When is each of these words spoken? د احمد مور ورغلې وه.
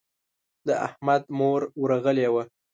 د 0.67 0.69
احمد 0.87 1.23
مور 1.37 1.61
ورغلې 1.81 2.27
وه. 2.33 2.43